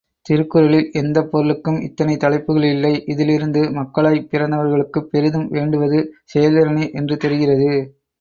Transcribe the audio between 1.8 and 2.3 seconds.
இத்தனை